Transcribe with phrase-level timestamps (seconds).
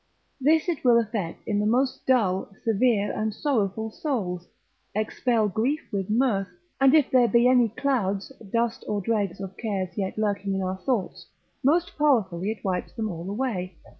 [0.41, 4.47] This it will effect in the most dull, severe and sorrowful souls,
[4.95, 6.47] expel grief with mirth,
[6.79, 10.77] and if there be any clouds, dust, or dregs of cares yet lurking in our
[10.77, 11.27] thoughts,
[11.63, 13.89] most powerfully it wipes them all away, Salisbur.